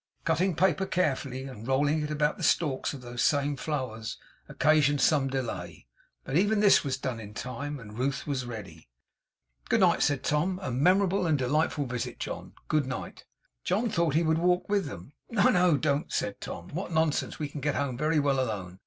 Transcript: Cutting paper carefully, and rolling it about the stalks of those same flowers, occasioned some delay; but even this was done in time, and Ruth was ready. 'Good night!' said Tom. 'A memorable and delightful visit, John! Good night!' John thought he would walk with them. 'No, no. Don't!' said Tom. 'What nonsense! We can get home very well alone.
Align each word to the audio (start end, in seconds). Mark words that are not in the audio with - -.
Cutting 0.25 0.55
paper 0.55 0.87
carefully, 0.87 1.43
and 1.43 1.67
rolling 1.67 2.01
it 2.01 2.09
about 2.09 2.37
the 2.37 2.41
stalks 2.41 2.91
of 2.91 3.01
those 3.03 3.23
same 3.23 3.55
flowers, 3.55 4.17
occasioned 4.49 4.99
some 4.99 5.27
delay; 5.27 5.85
but 6.23 6.35
even 6.35 6.59
this 6.59 6.83
was 6.83 6.97
done 6.97 7.19
in 7.19 7.35
time, 7.35 7.79
and 7.79 7.99
Ruth 7.99 8.25
was 8.25 8.43
ready. 8.43 8.89
'Good 9.69 9.81
night!' 9.81 10.01
said 10.01 10.23
Tom. 10.23 10.57
'A 10.63 10.71
memorable 10.71 11.27
and 11.27 11.37
delightful 11.37 11.85
visit, 11.85 12.17
John! 12.17 12.53
Good 12.67 12.87
night!' 12.87 13.25
John 13.63 13.91
thought 13.91 14.15
he 14.15 14.23
would 14.23 14.39
walk 14.39 14.67
with 14.67 14.87
them. 14.87 15.13
'No, 15.29 15.49
no. 15.51 15.77
Don't!' 15.77 16.11
said 16.11 16.41
Tom. 16.41 16.69
'What 16.69 16.91
nonsense! 16.91 17.37
We 17.37 17.47
can 17.47 17.61
get 17.61 17.75
home 17.75 17.95
very 17.95 18.19
well 18.19 18.39
alone. 18.39 18.79